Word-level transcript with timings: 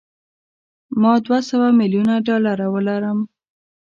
ما 1.01 1.13
دوه 1.25 1.39
سوه 1.49 1.67
میلیونه 1.79 2.13
ډالره 2.27 2.67
ولرم. 2.73 3.19